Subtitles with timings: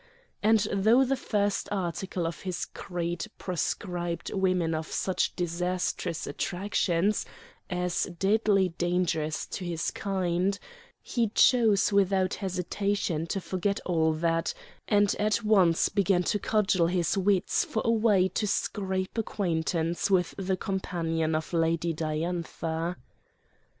[0.41, 7.23] And though the first article of his creed proscribed women of such disastrous attractions
[7.69, 10.57] as deadly dangerous to his kind,
[11.03, 14.55] he chose without hesitation to forget all that,
[14.87, 20.33] and at once began to cudgel his wits for a way to scrape acquaintance with
[20.35, 22.97] the companion of Lady Diantha.